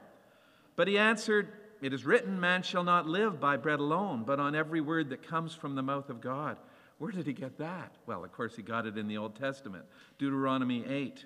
But 0.75 0.88
he 0.88 0.98
answered, 0.98 1.50
It 1.81 1.93
is 1.93 2.05
written, 2.05 2.39
Man 2.39 2.63
shall 2.63 2.83
not 2.83 3.07
live 3.07 3.39
by 3.39 3.57
bread 3.57 3.79
alone, 3.79 4.24
but 4.25 4.39
on 4.39 4.55
every 4.55 4.81
word 4.81 5.10
that 5.10 5.27
comes 5.27 5.53
from 5.53 5.75
the 5.75 5.83
mouth 5.83 6.10
of 6.10 6.21
God. 6.21 6.57
Where 6.98 7.12
did 7.12 7.27
he 7.27 7.33
get 7.33 7.57
that? 7.57 7.95
Well, 8.05 8.24
of 8.24 8.31
course, 8.31 8.55
he 8.55 8.62
got 8.62 8.86
it 8.86 8.98
in 8.98 9.07
the 9.07 9.17
Old 9.17 9.36
Testament, 9.36 9.86
Deuteronomy 10.19 10.86
8. 10.88 11.25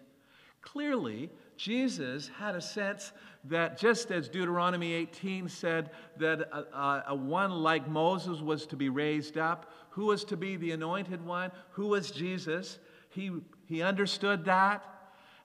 Clearly, 0.62 1.30
Jesus 1.58 2.30
had 2.40 2.56
a 2.56 2.62
sense 2.62 3.12
that 3.44 3.78
just 3.78 4.10
as 4.10 4.28
Deuteronomy 4.28 4.94
18 4.94 5.48
said 5.48 5.92
that 6.18 6.42
a, 6.52 6.78
a, 6.78 7.04
a, 7.10 7.16
one 7.16 7.52
like 7.52 7.88
Moses 7.88 8.42
was 8.42 8.66
to 8.68 8.76
be 8.76 8.90
raised 8.90 9.38
up, 9.38 9.72
who 9.90 10.06
was 10.06 10.24
to 10.26 10.38
be 10.38 10.56
the 10.56 10.72
anointed 10.72 11.24
one, 11.24 11.52
who 11.72 11.88
was 11.88 12.10
Jesus, 12.10 12.80
he, 13.10 13.32
he 13.68 13.82
understood 13.82 14.46
that. 14.46 14.84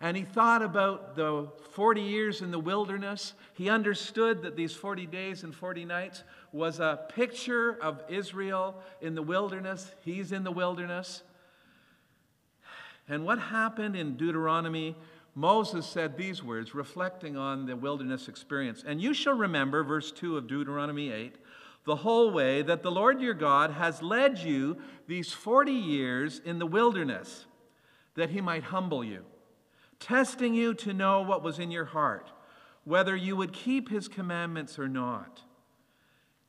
And 0.02 0.16
he 0.16 0.22
thought 0.22 0.62
about 0.62 1.14
the 1.14 1.48
40 1.72 2.00
years 2.00 2.40
in 2.40 2.50
the 2.50 2.58
wilderness. 2.58 3.34
He 3.52 3.68
understood 3.68 4.42
that 4.42 4.56
these 4.56 4.74
40 4.74 5.06
days 5.06 5.42
and 5.42 5.54
40 5.54 5.84
nights 5.84 6.24
was 6.52 6.80
a 6.80 7.00
picture 7.10 7.78
of 7.82 8.02
Israel 8.08 8.76
in 9.02 9.14
the 9.14 9.22
wilderness. 9.22 9.94
He's 10.02 10.32
in 10.32 10.42
the 10.42 10.50
wilderness. 10.50 11.22
And 13.08 13.26
what 13.26 13.38
happened 13.38 13.94
in 13.94 14.16
Deuteronomy 14.16 14.96
Moses 15.34 15.86
said 15.86 16.16
these 16.16 16.42
words, 16.42 16.74
reflecting 16.74 17.36
on 17.36 17.66
the 17.66 17.76
wilderness 17.76 18.28
experience. 18.28 18.82
And 18.86 19.00
you 19.00 19.14
shall 19.14 19.34
remember, 19.34 19.84
verse 19.84 20.10
2 20.12 20.36
of 20.36 20.48
Deuteronomy 20.48 21.12
8, 21.12 21.36
the 21.84 21.96
whole 21.96 22.30
way 22.30 22.62
that 22.62 22.82
the 22.82 22.90
Lord 22.90 23.20
your 23.20 23.34
God 23.34 23.70
has 23.70 24.02
led 24.02 24.38
you 24.38 24.78
these 25.06 25.32
40 25.32 25.72
years 25.72 26.40
in 26.44 26.58
the 26.58 26.66
wilderness, 26.66 27.46
that 28.20 28.30
he 28.30 28.40
might 28.40 28.62
humble 28.62 29.02
you, 29.02 29.24
testing 29.98 30.54
you 30.54 30.72
to 30.74 30.94
know 30.94 31.22
what 31.22 31.42
was 31.42 31.58
in 31.58 31.70
your 31.70 31.84
heart, 31.84 32.30
whether 32.84 33.16
you 33.16 33.34
would 33.36 33.52
keep 33.52 33.88
his 33.88 34.08
commandments 34.08 34.78
or 34.78 34.88
not. 34.88 35.42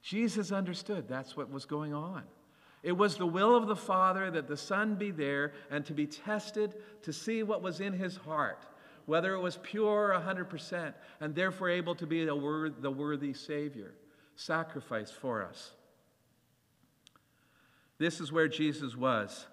Jesus 0.01 0.51
understood 0.51 1.07
that's 1.07 1.35
what 1.35 1.51
was 1.51 1.65
going 1.65 1.93
on. 1.93 2.23
It 2.83 2.93
was 2.93 3.17
the 3.17 3.27
will 3.27 3.55
of 3.55 3.67
the 3.67 3.75
Father 3.75 4.31
that 4.31 4.47
the 4.47 4.57
Son 4.57 4.95
be 4.95 5.11
there 5.11 5.53
and 5.69 5.85
to 5.85 5.93
be 5.93 6.07
tested 6.07 6.75
to 7.03 7.13
see 7.13 7.43
what 7.43 7.61
was 7.61 7.79
in 7.79 7.93
his 7.93 8.15
heart 8.15 8.65
whether 9.05 9.33
it 9.33 9.39
was 9.39 9.59
pure 9.61 10.15
100%, 10.25 10.93
and 11.19 11.35
therefore 11.35 11.69
able 11.69 11.95
to 11.95 12.07
be 12.07 12.23
the, 12.23 12.73
the 12.79 12.91
worthy 12.91 13.33
Savior, 13.33 13.93
sacrifice 14.35 15.11
for 15.11 15.43
us. 15.43 15.71
This 17.97 18.19
is 18.19 18.31
where 18.31 18.47
Jesus 18.47 18.95
was 18.95 19.47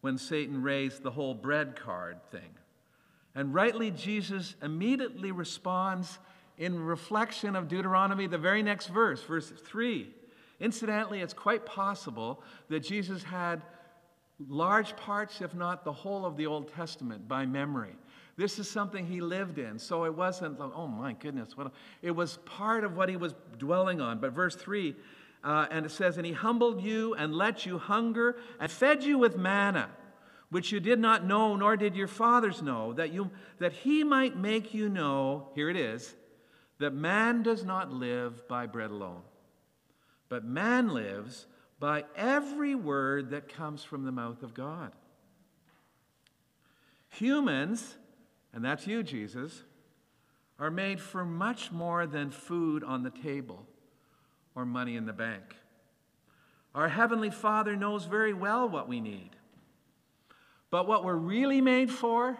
when 0.00 0.18
Satan 0.18 0.62
raised 0.62 1.02
the 1.02 1.10
whole 1.10 1.34
bread 1.34 1.76
card 1.76 2.22
thing. 2.30 2.50
And 3.34 3.54
rightly, 3.54 3.90
Jesus 3.90 4.56
immediately 4.62 5.32
responds 5.32 6.18
in 6.56 6.78
reflection 6.78 7.54
of 7.54 7.68
Deuteronomy, 7.68 8.26
the 8.26 8.38
very 8.38 8.62
next 8.62 8.88
verse, 8.88 9.22
verse 9.22 9.50
3. 9.50 10.08
Incidentally, 10.60 11.20
it's 11.20 11.34
quite 11.34 11.64
possible 11.64 12.42
that 12.68 12.80
Jesus 12.80 13.22
had 13.22 13.62
large 14.48 14.96
parts, 14.96 15.40
if 15.40 15.54
not 15.54 15.84
the 15.84 15.92
whole, 15.92 16.24
of 16.24 16.36
the 16.36 16.46
Old 16.46 16.72
Testament 16.72 17.28
by 17.28 17.46
memory. 17.46 17.94
This 18.36 18.58
is 18.60 18.70
something 18.70 19.04
he 19.04 19.20
lived 19.20 19.58
in. 19.58 19.78
So 19.78 20.04
it 20.04 20.14
wasn't 20.14 20.58
oh 20.60 20.86
my 20.86 21.12
goodness, 21.12 21.56
what? 21.56 21.72
It 22.02 22.12
was 22.12 22.38
part 22.38 22.84
of 22.84 22.96
what 22.96 23.08
he 23.08 23.16
was 23.16 23.34
dwelling 23.58 24.00
on. 24.00 24.20
But 24.20 24.32
verse 24.32 24.54
3, 24.54 24.94
uh, 25.44 25.66
and 25.70 25.86
it 25.86 25.90
says, 25.90 26.16
And 26.16 26.26
he 26.26 26.32
humbled 26.32 26.82
you 26.82 27.14
and 27.14 27.34
let 27.34 27.66
you 27.66 27.78
hunger 27.78 28.36
and 28.60 28.70
fed 28.70 29.02
you 29.04 29.18
with 29.18 29.36
manna, 29.36 29.90
which 30.50 30.72
you 30.72 30.80
did 30.80 30.98
not 30.98 31.24
know, 31.24 31.56
nor 31.56 31.76
did 31.76 31.96
your 31.96 32.08
fathers 32.08 32.62
know, 32.62 32.92
that, 32.94 33.12
you, 33.12 33.30
that 33.58 33.72
he 33.72 34.04
might 34.04 34.36
make 34.36 34.74
you 34.74 34.88
know, 34.88 35.48
here 35.54 35.70
it 35.70 35.76
is, 35.76 36.14
that 36.78 36.92
man 36.92 37.42
does 37.42 37.64
not 37.64 37.92
live 37.92 38.46
by 38.48 38.66
bread 38.66 38.90
alone, 38.90 39.22
but 40.28 40.44
man 40.44 40.88
lives 40.88 41.46
by 41.80 42.04
every 42.16 42.74
word 42.74 43.30
that 43.30 43.48
comes 43.48 43.84
from 43.84 44.04
the 44.04 44.12
mouth 44.12 44.42
of 44.42 44.54
God. 44.54 44.92
Humans 47.10 47.96
and 48.52 48.64
that's 48.64 48.86
you, 48.86 49.02
Jesus, 49.02 49.62
are 50.58 50.70
made 50.70 51.00
for 51.00 51.24
much 51.24 51.70
more 51.70 52.06
than 52.06 52.30
food 52.30 52.82
on 52.82 53.02
the 53.02 53.10
table 53.10 53.66
or 54.58 54.66
money 54.66 54.96
in 54.96 55.06
the 55.06 55.12
bank. 55.12 55.54
Our 56.74 56.88
Heavenly 56.88 57.30
Father 57.30 57.76
knows 57.76 58.06
very 58.06 58.32
well 58.32 58.68
what 58.68 58.88
we 58.88 59.00
need. 59.00 59.30
But 60.68 60.88
what 60.88 61.04
we're 61.04 61.14
really 61.14 61.60
made 61.60 61.92
for 61.92 62.36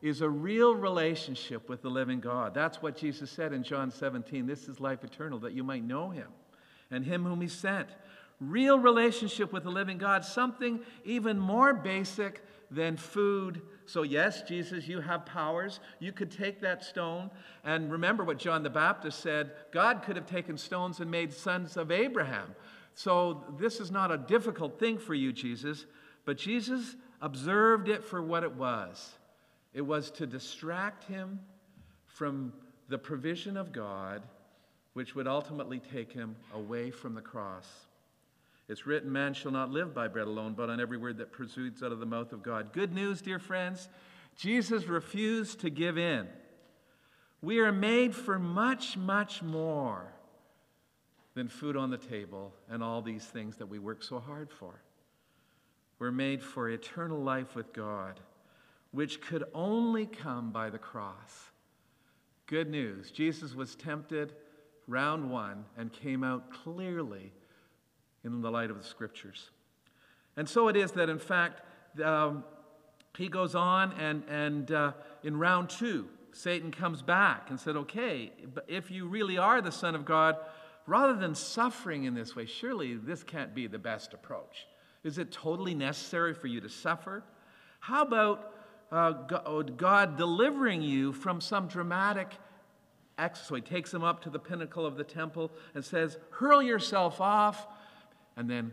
is 0.00 0.22
a 0.22 0.28
real 0.30 0.74
relationship 0.74 1.68
with 1.68 1.82
the 1.82 1.90
living 1.90 2.20
God. 2.20 2.54
That's 2.54 2.80
what 2.80 2.96
Jesus 2.96 3.30
said 3.30 3.52
in 3.52 3.62
John 3.62 3.90
17 3.90 4.46
this 4.46 4.66
is 4.66 4.80
life 4.80 5.04
eternal, 5.04 5.38
that 5.40 5.52
you 5.52 5.62
might 5.62 5.84
know 5.84 6.08
Him 6.08 6.28
and 6.90 7.04
Him 7.04 7.24
whom 7.24 7.42
He 7.42 7.48
sent. 7.48 7.88
Real 8.40 8.78
relationship 8.78 9.52
with 9.52 9.64
the 9.64 9.70
living 9.70 9.98
God, 9.98 10.24
something 10.24 10.80
even 11.04 11.38
more 11.38 11.74
basic 11.74 12.42
than 12.70 12.96
food 12.96 13.60
so, 13.88 14.02
yes, 14.02 14.42
Jesus, 14.42 14.86
you 14.86 15.00
have 15.00 15.24
powers. 15.24 15.80
You 15.98 16.12
could 16.12 16.30
take 16.30 16.60
that 16.60 16.84
stone. 16.84 17.30
And 17.64 17.90
remember 17.90 18.22
what 18.22 18.36
John 18.36 18.62
the 18.62 18.68
Baptist 18.68 19.20
said 19.20 19.52
God 19.72 20.02
could 20.02 20.14
have 20.16 20.26
taken 20.26 20.58
stones 20.58 21.00
and 21.00 21.10
made 21.10 21.32
sons 21.32 21.78
of 21.78 21.90
Abraham. 21.90 22.54
So, 22.94 23.44
this 23.58 23.80
is 23.80 23.90
not 23.90 24.12
a 24.12 24.18
difficult 24.18 24.78
thing 24.78 24.98
for 24.98 25.14
you, 25.14 25.32
Jesus. 25.32 25.86
But 26.26 26.36
Jesus 26.36 26.96
observed 27.22 27.88
it 27.88 28.04
for 28.04 28.22
what 28.22 28.42
it 28.42 28.52
was 28.52 29.14
it 29.72 29.80
was 29.80 30.10
to 30.12 30.26
distract 30.26 31.04
him 31.04 31.40
from 32.04 32.52
the 32.90 32.98
provision 32.98 33.56
of 33.56 33.72
God, 33.72 34.22
which 34.92 35.14
would 35.14 35.26
ultimately 35.26 35.78
take 35.78 36.12
him 36.12 36.36
away 36.54 36.90
from 36.90 37.14
the 37.14 37.22
cross. 37.22 37.66
It's 38.68 38.86
written, 38.86 39.10
Man 39.10 39.32
shall 39.32 39.50
not 39.50 39.70
live 39.70 39.94
by 39.94 40.08
bread 40.08 40.26
alone, 40.26 40.54
but 40.54 40.68
on 40.68 40.80
every 40.80 40.98
word 40.98 41.18
that 41.18 41.32
proceeds 41.32 41.82
out 41.82 41.92
of 41.92 42.00
the 42.00 42.06
mouth 42.06 42.32
of 42.32 42.42
God. 42.42 42.72
Good 42.72 42.92
news, 42.92 43.22
dear 43.22 43.38
friends. 43.38 43.88
Jesus 44.36 44.84
refused 44.84 45.60
to 45.60 45.70
give 45.70 45.96
in. 45.96 46.28
We 47.40 47.60
are 47.60 47.72
made 47.72 48.14
for 48.14 48.38
much, 48.38 48.96
much 48.96 49.42
more 49.42 50.12
than 51.34 51.48
food 51.48 51.76
on 51.76 51.90
the 51.90 51.98
table 51.98 52.52
and 52.68 52.82
all 52.82 53.00
these 53.00 53.24
things 53.24 53.56
that 53.56 53.68
we 53.68 53.78
work 53.78 54.02
so 54.02 54.18
hard 54.18 54.50
for. 54.50 54.82
We're 55.98 56.12
made 56.12 56.42
for 56.42 56.68
eternal 56.68 57.22
life 57.22 57.54
with 57.54 57.72
God, 57.72 58.20
which 58.90 59.20
could 59.20 59.44
only 59.54 60.06
come 60.06 60.50
by 60.52 60.70
the 60.70 60.78
cross. 60.78 61.50
Good 62.46 62.70
news. 62.70 63.10
Jesus 63.10 63.54
was 63.54 63.74
tempted 63.74 64.34
round 64.86 65.30
one 65.30 65.64
and 65.76 65.92
came 65.92 66.22
out 66.22 66.52
clearly 66.52 67.32
in 68.24 68.40
the 68.40 68.50
light 68.50 68.70
of 68.70 68.78
the 68.78 68.84
scriptures. 68.84 69.50
And 70.36 70.48
so 70.48 70.68
it 70.68 70.76
is 70.76 70.92
that, 70.92 71.08
in 71.08 71.18
fact, 71.18 71.62
um, 72.02 72.44
he 73.16 73.28
goes 73.28 73.54
on, 73.54 73.92
and, 73.94 74.22
and 74.28 74.70
uh, 74.70 74.92
in 75.22 75.36
round 75.36 75.70
two, 75.70 76.08
Satan 76.32 76.70
comes 76.70 77.02
back 77.02 77.50
and 77.50 77.58
said, 77.58 77.76
Okay, 77.76 78.32
if 78.68 78.90
you 78.90 79.08
really 79.08 79.38
are 79.38 79.60
the 79.60 79.72
Son 79.72 79.94
of 79.94 80.04
God, 80.04 80.36
rather 80.86 81.14
than 81.14 81.34
suffering 81.34 82.04
in 82.04 82.14
this 82.14 82.36
way, 82.36 82.46
surely 82.46 82.94
this 82.94 83.22
can't 83.24 83.54
be 83.54 83.66
the 83.66 83.78
best 83.78 84.14
approach. 84.14 84.66
Is 85.02 85.18
it 85.18 85.32
totally 85.32 85.74
necessary 85.74 86.34
for 86.34 86.46
you 86.46 86.60
to 86.60 86.68
suffer? 86.68 87.24
How 87.80 88.02
about 88.02 88.54
uh, 88.92 89.12
God 89.12 90.16
delivering 90.16 90.82
you 90.82 91.12
from 91.12 91.40
some 91.40 91.66
dramatic 91.68 92.32
act? 93.16 93.38
So 93.38 93.54
he 93.54 93.60
takes 93.60 93.92
him 93.92 94.04
up 94.04 94.22
to 94.22 94.30
the 94.30 94.38
pinnacle 94.38 94.86
of 94.86 94.96
the 94.96 95.04
temple 95.04 95.50
and 95.74 95.84
says, 95.84 96.18
Hurl 96.30 96.62
yourself 96.62 97.20
off. 97.20 97.66
And 98.38 98.48
then 98.48 98.72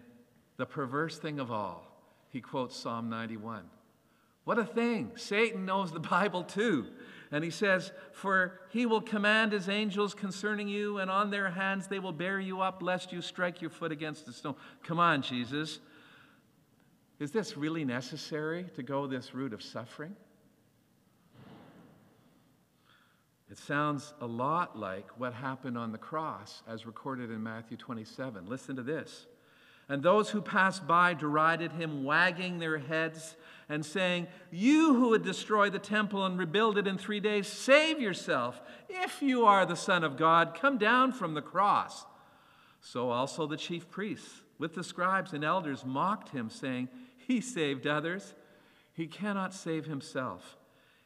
the 0.58 0.66
perverse 0.68 1.18
thing 1.18 1.40
of 1.40 1.52
all, 1.52 1.84
he 2.30 2.40
quotes 2.40 2.78
Psalm 2.78 3.10
91. 3.10 3.64
What 4.44 4.60
a 4.60 4.64
thing! 4.64 5.14
Satan 5.16 5.66
knows 5.66 5.92
the 5.92 6.00
Bible 6.12 6.44
too. 6.44 6.86
And 7.32 7.44
he 7.44 7.50
says, 7.50 7.92
For 8.14 8.60
he 8.70 8.86
will 8.86 9.02
command 9.02 9.52
his 9.52 9.68
angels 9.68 10.14
concerning 10.14 10.68
you, 10.68 11.00
and 11.00 11.10
on 11.10 11.32
their 11.32 11.50
hands 11.50 11.88
they 11.88 11.98
will 11.98 12.12
bear 12.12 12.40
you 12.40 12.62
up, 12.62 12.84
lest 12.84 13.12
you 13.12 13.22
strike 13.24 13.60
your 13.60 13.72
foot 13.72 13.92
against 13.92 14.28
a 14.28 14.34
stone. 14.34 14.56
Come 14.84 15.00
on, 15.00 15.24
Jesus. 15.24 15.80
Is 17.20 17.32
this 17.32 17.58
really 17.58 17.84
necessary 17.84 18.68
to 18.76 18.84
go 18.84 19.08
this 19.08 19.34
route 19.34 19.54
of 19.54 19.64
suffering? 19.64 20.16
It 23.50 23.58
sounds 23.58 24.14
a 24.22 24.28
lot 24.28 24.78
like 24.78 25.08
what 25.20 25.34
happened 25.34 25.76
on 25.76 25.92
the 25.92 25.98
cross 25.98 26.62
as 26.68 26.86
recorded 26.86 27.32
in 27.32 27.42
Matthew 27.42 27.78
27. 27.78 28.46
Listen 28.46 28.76
to 28.76 28.84
this. 28.84 29.26
And 29.88 30.02
those 30.02 30.32
who 30.32 30.42
passed 30.42 30.88
by 30.88 31.14
derided 31.14 31.74
him, 31.74 32.04
wagging 32.04 32.58
their 32.58 32.80
heads 32.80 33.36
and 33.70 33.86
saying, 33.86 34.28
You 34.52 34.96
who 34.96 35.10
would 35.10 35.24
destroy 35.24 35.70
the 35.70 35.80
temple 35.80 36.26
and 36.26 36.40
rebuild 36.40 36.78
it 36.78 36.88
in 36.88 36.98
three 36.98 37.20
days, 37.20 37.48
save 37.48 38.00
yourself. 38.00 38.62
If 38.90 39.22
you 39.22 39.46
are 39.46 39.66
the 39.66 39.76
Son 39.76 40.04
of 40.04 40.18
God, 40.18 40.58
come 40.60 40.78
down 40.78 41.12
from 41.12 41.36
the 41.36 41.42
cross. 41.42 42.06
So 42.82 43.12
also 43.12 43.46
the 43.46 43.58
chief 43.58 43.90
priests, 43.90 44.42
with 44.58 44.74
the 44.74 44.84
scribes 44.84 45.34
and 45.34 45.44
elders, 45.44 45.86
mocked 45.86 46.30
him, 46.30 46.50
saying, 46.50 46.90
He 47.18 47.40
saved 47.40 47.86
others. 47.86 48.34
He 48.94 49.08
cannot 49.08 49.54
save 49.54 49.86
himself. 49.86 50.58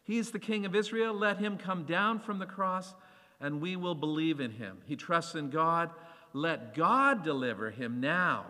He 0.03 0.17
is 0.17 0.31
the 0.31 0.39
King 0.39 0.65
of 0.65 0.75
Israel. 0.75 1.13
Let 1.13 1.37
him 1.37 1.57
come 1.57 1.83
down 1.83 2.19
from 2.19 2.39
the 2.39 2.45
cross, 2.45 2.93
and 3.41 3.61
we 3.61 3.75
will 3.75 3.95
believe 3.95 4.39
in 4.39 4.51
him. 4.51 4.77
He 4.85 4.95
trusts 4.95 5.35
in 5.35 5.49
God. 5.49 5.89
Let 6.33 6.75
God 6.75 7.23
deliver 7.23 7.71
him 7.71 7.99
now 7.99 8.45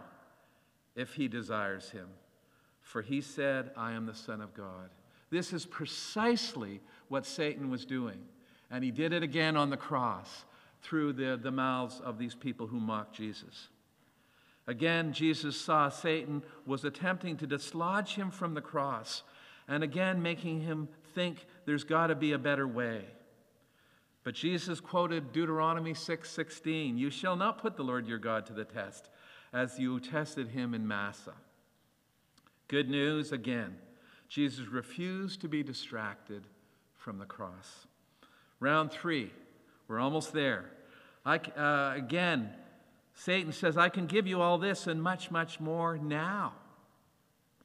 if 0.96 1.14
he 1.14 1.28
desires 1.28 1.90
him. 1.90 2.08
For 2.82 3.02
he 3.02 3.22
said, 3.22 3.72
I 3.78 3.92
am 3.94 4.06
the 4.06 4.14
Son 4.14 4.42
of 4.42 4.54
God. 4.54 4.90
This 5.30 5.54
is 5.54 5.66
precisely 5.66 6.82
what 7.08 7.26
Satan 7.26 7.70
was 7.70 7.86
doing. 7.86 8.20
And 8.72 8.84
he 8.84 8.92
did 8.92 9.14
it 9.14 9.24
again 9.24 9.56
on 9.56 9.70
the 9.70 9.78
cross 9.78 10.46
through 10.82 11.14
the, 11.14 11.40
the 11.42 11.52
mouths 11.52 12.02
of 12.04 12.18
these 12.18 12.36
people 12.36 12.68
who 12.68 12.80
mocked 12.80 13.16
Jesus. 13.16 13.70
Again, 14.68 15.14
Jesus 15.14 15.60
saw 15.60 15.90
Satan 15.90 16.44
was 16.66 16.86
attempting 16.86 17.38
to 17.38 17.48
dislodge 17.48 18.16
him 18.16 18.30
from 18.30 18.54
the 18.54 18.62
cross, 18.62 19.24
and 19.68 19.84
again 19.84 20.22
making 20.22 20.62
him 20.62 20.88
think 21.16 21.46
there's 21.66 21.84
got 21.84 22.08
to 22.08 22.16
be 22.16 22.34
a 22.34 22.38
better 22.38 22.68
way. 22.68 23.04
But 24.24 24.36
Jesus 24.36 24.80
quoted 24.80 25.32
Deuteronomy 25.32 25.94
6:16, 25.94 26.98
"You 26.98 27.10
shall 27.10 27.36
not 27.36 27.58
put 27.58 27.78
the 27.78 27.84
Lord 27.84 28.08
your 28.08 28.20
God 28.20 28.46
to 28.46 28.54
the 28.54 28.66
test, 28.66 29.10
as 29.54 29.80
you 29.80 30.00
tested 30.00 30.50
him 30.50 30.74
in 30.74 30.88
Massah. 30.88 31.36
Good 32.68 32.90
news 32.90 33.32
again. 33.32 33.78
Jesus 34.28 34.68
refused 34.68 35.42
to 35.42 35.48
be 35.48 35.64
distracted 35.64 36.44
from 36.98 37.18
the 37.18 37.26
cross. 37.26 37.88
Round 38.60 38.92
three, 38.92 39.32
we're 39.88 40.00
almost 40.00 40.34
there. 40.34 40.66
I, 41.26 41.38
uh, 41.38 41.96
again, 41.96 42.52
Satan 43.16 43.52
says, 43.52 43.76
I 43.76 43.90
can 43.90 44.06
give 44.06 44.28
you 44.28 44.42
all 44.42 44.58
this 44.58 44.88
and 44.88 45.02
much, 45.02 45.32
much 45.32 45.60
more 45.60 45.98
now. 45.98 46.54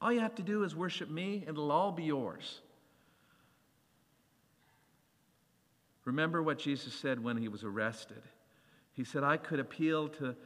All 0.01 0.13
you 0.13 0.21
have 0.21 0.35
to 0.37 0.43
do 0.43 0.65
is 0.65 0.75
worship 0.75 1.11
me, 1.11 1.45
and 1.47 1.57
it'll 1.57 1.71
all 1.71 1.93
be 1.93 2.05
yours. 2.05 2.61
Remember 6.05 6.43
what 6.43 6.59
Jesus 6.59 6.93
said 6.93 7.23
when 7.23 7.37
he 7.37 7.49
was 7.49 7.65
arrested. 7.65 8.23
He 8.93 9.05
said, 9.05 9.25
I 9.25 9.37
could 9.37 9.61
appeal 9.61 10.09
to 10.09 10.37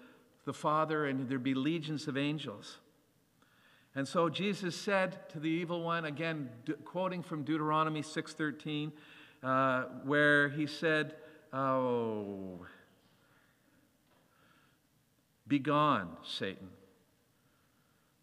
the 0.49 0.55
Father, 0.55 1.05
and 1.05 1.29
there'd 1.29 1.43
be 1.43 1.53
legions 1.53 2.09
of 2.09 2.17
angels. 2.17 2.79
And 3.95 4.09
so 4.09 4.31
Jesus 4.31 4.75
said 4.75 5.29
to 5.29 5.39
the 5.39 5.51
evil 5.51 5.83
one, 5.83 6.07
again 6.07 6.49
d- 6.65 6.73
quoting 6.87 7.23
from 7.23 7.43
Deuteronomy 7.43 8.01
6:13, 8.01 8.91
uh, 9.43 9.83
where 10.05 10.49
he 10.49 10.67
said, 10.67 11.17
"Oh, 11.53 12.65
begone, 15.47 16.17
Satan, 16.25 16.71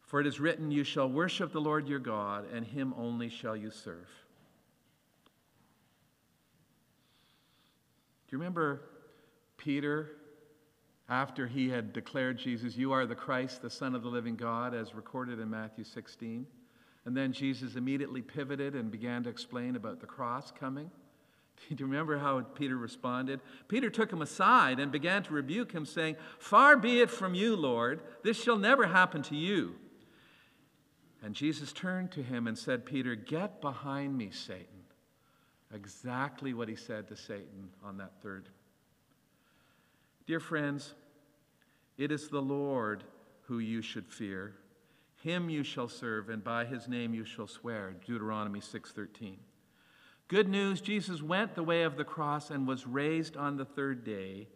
for 0.01 0.19
it 0.19 0.25
is 0.25 0.39
written, 0.39 0.71
You 0.71 0.83
shall 0.83 1.07
worship 1.07 1.51
the 1.51 1.61
Lord 1.61 1.87
your 1.87 1.99
God, 1.99 2.49
and 2.51 2.65
him 2.65 2.91
only 2.97 3.29
shall 3.29 3.55
you 3.55 3.69
serve." 3.69 4.09
Do 8.27 8.35
you 8.35 8.39
remember 8.39 8.81
Peter 9.57 10.17
after 11.07 11.47
he 11.47 11.69
had 11.69 11.93
declared 11.93 12.37
Jesus, 12.37 12.75
You 12.75 12.91
are 12.91 13.05
the 13.05 13.15
Christ, 13.15 13.61
the 13.61 13.69
Son 13.69 13.93
of 13.93 14.01
the 14.01 14.09
living 14.09 14.35
God, 14.35 14.73
as 14.73 14.95
recorded 14.95 15.39
in 15.39 15.49
Matthew 15.49 15.83
16. 15.83 16.47
And 17.05 17.15
then 17.15 17.31
Jesus 17.31 17.75
immediately 17.75 18.21
pivoted 18.21 18.73
and 18.73 18.89
began 18.89 19.23
to 19.23 19.29
explain 19.29 19.75
about 19.75 19.99
the 19.99 20.07
cross 20.07 20.51
coming. 20.51 20.89
Do 21.69 21.75
you 21.77 21.85
remember 21.85 22.17
how 22.17 22.41
Peter 22.41 22.75
responded? 22.75 23.39
Peter 23.67 23.91
took 23.91 24.11
him 24.11 24.23
aside 24.23 24.79
and 24.79 24.91
began 24.91 25.21
to 25.23 25.33
rebuke 25.33 25.71
him, 25.71 25.85
saying, 25.85 26.15
Far 26.39 26.75
be 26.77 27.01
it 27.01 27.11
from 27.11 27.35
you, 27.35 27.55
Lord, 27.55 28.01
this 28.23 28.41
shall 28.41 28.57
never 28.57 28.87
happen 28.87 29.21
to 29.23 29.35
you. 29.35 29.75
And 31.21 31.35
Jesus 31.35 31.71
turned 31.71 32.11
to 32.13 32.23
him 32.23 32.47
and 32.47 32.57
said, 32.57 32.85
Peter, 32.85 33.15
get 33.15 33.61
behind 33.61 34.17
me, 34.17 34.31
Satan. 34.31 34.65
Exactly 35.73 36.53
what 36.53 36.69
he 36.69 36.75
said 36.75 37.07
to 37.07 37.15
Satan 37.15 37.69
on 37.83 37.97
that 37.97 38.13
third 38.21 38.49
Dear 40.25 40.39
friends, 40.39 40.95
it 41.97 42.11
is 42.11 42.29
the 42.29 42.41
Lord 42.41 43.03
who 43.43 43.59
you 43.59 43.81
should 43.81 44.07
fear. 44.07 44.55
Him 45.21 45.49
you 45.49 45.63
shall 45.63 45.87
serve, 45.87 46.29
and 46.29 46.43
by 46.43 46.65
his 46.65 46.87
name 46.87 47.13
you 47.13 47.25
shall 47.25 47.47
swear. 47.47 47.95
Deuteronomy 48.05 48.59
6:13. 48.59 49.37
Good 50.27 50.49
news, 50.49 50.81
Jesus 50.81 51.21
went 51.21 51.53
the 51.53 51.63
way 51.63 51.83
of 51.83 51.97
the 51.97 52.03
cross 52.03 52.49
and 52.49 52.67
was 52.67 52.87
raised 52.87 53.37
on 53.37 53.57
the 53.57 53.65
third 53.65 54.03
day, 54.03 54.47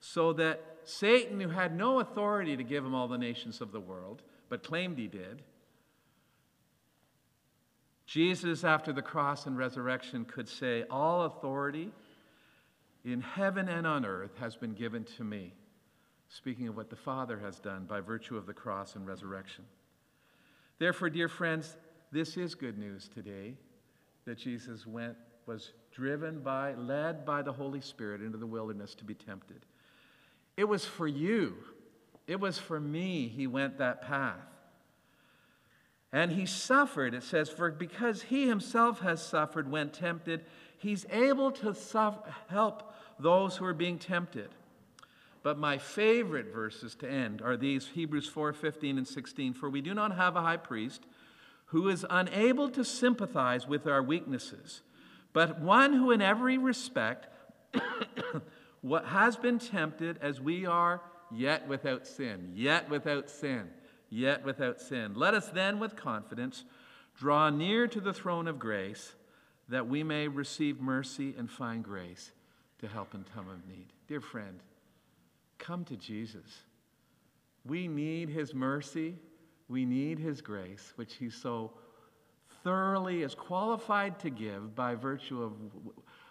so 0.00 0.32
that 0.32 0.78
Satan, 0.84 1.40
who 1.40 1.50
had 1.50 1.76
no 1.76 2.00
authority 2.00 2.56
to 2.56 2.64
give 2.64 2.84
him 2.84 2.94
all 2.94 3.08
the 3.08 3.18
nations 3.18 3.60
of 3.60 3.72
the 3.72 3.80
world, 3.80 4.22
but 4.48 4.62
claimed 4.62 4.96
he 4.96 5.08
did, 5.08 5.42
Jesus, 8.06 8.64
after 8.64 8.90
the 8.90 9.02
cross 9.02 9.44
and 9.44 9.58
resurrection, 9.58 10.24
could 10.24 10.48
say, 10.48 10.84
All 10.90 11.26
authority 11.26 11.92
in 13.04 13.20
heaven 13.20 13.68
and 13.68 13.86
on 13.86 14.04
earth 14.04 14.32
has 14.38 14.56
been 14.56 14.74
given 14.74 15.04
to 15.16 15.24
me. 15.24 15.54
Speaking 16.28 16.68
of 16.68 16.76
what 16.76 16.90
the 16.90 16.96
Father 16.96 17.38
has 17.38 17.58
done 17.58 17.86
by 17.86 18.00
virtue 18.00 18.36
of 18.36 18.46
the 18.46 18.52
cross 18.52 18.96
and 18.96 19.06
resurrection. 19.06 19.64
Therefore, 20.78 21.08
dear 21.08 21.28
friends, 21.28 21.76
this 22.12 22.36
is 22.36 22.54
good 22.54 22.78
news 22.78 23.08
today 23.08 23.54
that 24.26 24.38
Jesus 24.38 24.86
went, 24.86 25.16
was 25.46 25.72
driven 25.90 26.40
by, 26.40 26.74
led 26.74 27.24
by 27.24 27.42
the 27.42 27.52
Holy 27.52 27.80
Spirit 27.80 28.20
into 28.20 28.36
the 28.36 28.46
wilderness 28.46 28.94
to 28.96 29.04
be 29.04 29.14
tempted. 29.14 29.64
It 30.56 30.64
was 30.64 30.84
for 30.84 31.08
you, 31.08 31.56
it 32.26 32.38
was 32.38 32.58
for 32.58 32.78
me 32.78 33.28
he 33.28 33.46
went 33.46 33.78
that 33.78 34.02
path. 34.02 34.36
And 36.12 36.32
he 36.32 36.46
suffered, 36.46 37.14
it 37.14 37.22
says, 37.22 37.50
for 37.50 37.70
because 37.70 38.22
he 38.22 38.48
himself 38.48 39.00
has 39.00 39.24
suffered 39.24 39.70
when 39.70 39.90
tempted, 39.90 40.44
he's 40.78 41.04
able 41.10 41.50
to 41.52 41.76
help 42.48 42.94
those 43.18 43.56
who 43.56 43.64
are 43.64 43.74
being 43.74 43.98
tempted. 43.98 44.48
But 45.42 45.58
my 45.58 45.78
favorite 45.78 46.52
verses 46.52 46.94
to 46.96 47.08
end 47.08 47.42
are 47.42 47.56
these 47.56 47.88
Hebrews 47.88 48.28
4 48.28 48.52
15 48.52 48.98
and 48.98 49.06
16. 49.06 49.54
For 49.54 49.70
we 49.70 49.80
do 49.80 49.94
not 49.94 50.16
have 50.16 50.36
a 50.36 50.42
high 50.42 50.56
priest 50.56 51.04
who 51.66 51.88
is 51.88 52.06
unable 52.08 52.70
to 52.70 52.84
sympathize 52.84 53.66
with 53.66 53.86
our 53.86 54.02
weaknesses, 54.02 54.80
but 55.32 55.60
one 55.60 55.92
who, 55.92 56.10
in 56.10 56.22
every 56.22 56.56
respect, 56.56 57.28
what 58.80 59.04
has 59.06 59.36
been 59.36 59.58
tempted 59.58 60.18
as 60.22 60.40
we 60.40 60.64
are, 60.64 61.02
yet 61.30 61.68
without 61.68 62.06
sin, 62.06 62.52
yet 62.54 62.88
without 62.88 63.28
sin, 63.28 63.68
yet 64.08 64.44
without 64.44 64.80
sin. 64.80 65.12
Let 65.14 65.34
us 65.34 65.48
then, 65.48 65.78
with 65.78 65.94
confidence, 65.94 66.64
draw 67.18 67.50
near 67.50 67.86
to 67.86 68.00
the 68.00 68.14
throne 68.14 68.48
of 68.48 68.58
grace 68.58 69.12
that 69.68 69.86
we 69.86 70.02
may 70.02 70.28
receive 70.28 70.80
mercy 70.80 71.34
and 71.38 71.50
find 71.50 71.84
grace 71.84 72.32
to 72.78 72.88
help 72.88 73.14
in 73.14 73.24
time 73.24 73.48
of 73.48 73.66
need. 73.66 73.86
Dear 74.06 74.20
friend, 74.20 74.60
come 75.58 75.84
to 75.84 75.96
Jesus. 75.96 76.62
We 77.66 77.88
need 77.88 78.30
his 78.30 78.54
mercy. 78.54 79.16
We 79.68 79.84
need 79.84 80.18
his 80.18 80.40
grace, 80.40 80.92
which 80.96 81.14
he 81.14 81.28
so 81.28 81.72
thoroughly 82.64 83.22
is 83.22 83.34
qualified 83.34 84.18
to 84.20 84.30
give 84.30 84.74
by 84.74 84.94
virtue 84.94 85.42
of, 85.42 85.52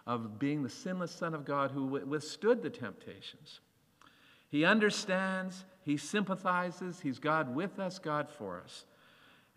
of 0.07 0.39
being 0.39 0.63
the 0.63 0.69
sinless 0.69 1.11
Son 1.11 1.33
of 1.33 1.45
God 1.45 1.71
who 1.71 1.85
withstood 1.85 2.63
the 2.63 2.69
temptations. 2.69 3.59
He 4.49 4.65
understands, 4.65 5.65
he 5.83 5.97
sympathizes, 5.97 6.99
he's 7.01 7.19
God 7.19 7.53
with 7.53 7.79
us, 7.79 7.99
God 7.99 8.29
for 8.29 8.61
us. 8.63 8.85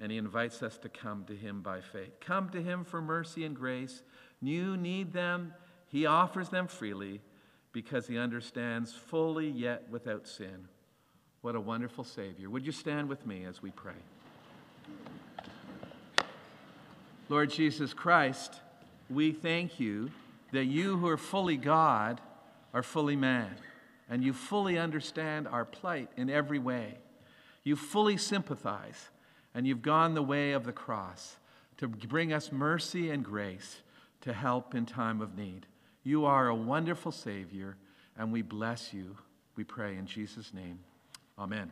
And 0.00 0.10
he 0.10 0.18
invites 0.18 0.62
us 0.62 0.78
to 0.78 0.88
come 0.88 1.24
to 1.26 1.36
him 1.36 1.60
by 1.60 1.80
faith. 1.80 2.18
Come 2.20 2.48
to 2.50 2.62
him 2.62 2.84
for 2.84 3.02
mercy 3.02 3.44
and 3.44 3.54
grace. 3.54 4.02
You 4.40 4.76
need 4.76 5.12
them, 5.12 5.52
he 5.88 6.06
offers 6.06 6.48
them 6.48 6.66
freely 6.66 7.20
because 7.72 8.06
he 8.06 8.18
understands 8.18 8.94
fully 8.94 9.48
yet 9.48 9.88
without 9.90 10.26
sin. 10.26 10.68
What 11.42 11.54
a 11.54 11.60
wonderful 11.60 12.04
Savior. 12.04 12.50
Would 12.50 12.66
you 12.66 12.72
stand 12.72 13.08
with 13.08 13.26
me 13.26 13.44
as 13.44 13.62
we 13.62 13.70
pray? 13.70 13.92
Lord 17.28 17.50
Jesus 17.50 17.94
Christ, 17.94 18.54
we 19.08 19.32
thank 19.32 19.78
you 19.78 20.10
that 20.52 20.64
you 20.64 20.96
who 20.96 21.06
are 21.08 21.16
fully 21.16 21.56
God 21.56 22.20
are 22.74 22.82
fully 22.82 23.16
man, 23.16 23.54
and 24.08 24.22
you 24.22 24.32
fully 24.32 24.78
understand 24.78 25.46
our 25.46 25.64
plight 25.64 26.10
in 26.16 26.28
every 26.28 26.58
way. 26.58 26.98
You 27.62 27.76
fully 27.76 28.16
sympathize, 28.16 29.10
and 29.54 29.66
you've 29.66 29.82
gone 29.82 30.14
the 30.14 30.22
way 30.22 30.52
of 30.52 30.64
the 30.64 30.72
cross 30.72 31.36
to 31.76 31.88
bring 31.88 32.32
us 32.32 32.52
mercy 32.52 33.10
and 33.10 33.24
grace 33.24 33.80
to 34.20 34.32
help 34.32 34.74
in 34.74 34.86
time 34.86 35.20
of 35.20 35.36
need. 35.36 35.66
You 36.02 36.24
are 36.24 36.48
a 36.48 36.54
wonderful 36.54 37.12
Savior, 37.12 37.76
and 38.18 38.32
we 38.32 38.42
bless 38.42 38.92
you. 38.92 39.16
We 39.56 39.64
pray 39.64 39.96
in 39.96 40.06
Jesus' 40.06 40.52
name. 40.54 40.78
Amen. 41.38 41.70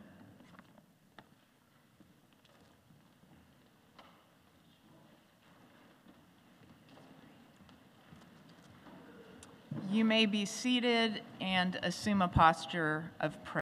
You 9.91 10.05
may 10.05 10.27
be 10.27 10.45
seated 10.45 11.21
and 11.41 11.79
assume 11.81 12.21
a 12.21 12.27
posture 12.27 13.09
of 13.19 13.43
prayer. 13.43 13.57